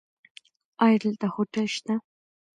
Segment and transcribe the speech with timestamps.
[0.85, 1.93] ایا دلته هوټل شته؟